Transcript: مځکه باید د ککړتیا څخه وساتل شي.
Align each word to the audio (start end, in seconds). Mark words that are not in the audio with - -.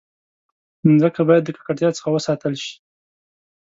مځکه 0.89 1.21
باید 1.27 1.43
د 1.45 1.49
ککړتیا 1.57 1.89
څخه 1.97 2.09
وساتل 2.11 2.53
شي. 2.63 2.75